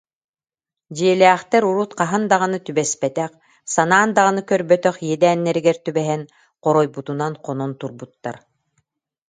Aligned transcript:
Дьиэлээхтэр 0.95 1.63
урут 1.69 1.91
хаһан 1.99 2.23
даҕаны 2.31 2.57
түбэспэтэх, 2.65 3.31
санаан 3.73 4.09
даҕаны 4.17 4.41
көрбөтөх 4.49 4.95
иэдээннэригэр 5.07 5.77
түбэһэн, 5.85 6.21
хоройбутунан 6.63 7.33
хонон 7.43 7.71
турбуттар 7.81 8.35